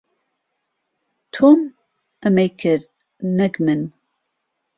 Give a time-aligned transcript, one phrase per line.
[1.33, 1.59] تۆم
[2.23, 2.85] ئەمەی کرد،
[3.37, 3.81] نەک من.